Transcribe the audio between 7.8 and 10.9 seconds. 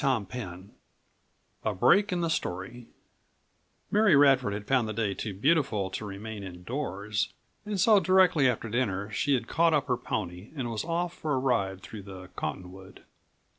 directly after dinner she had caught up her pony and was